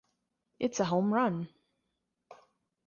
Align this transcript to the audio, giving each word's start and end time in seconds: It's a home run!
It's 0.57 0.79
a 0.79 0.85
home 0.85 1.13
run! 1.13 1.47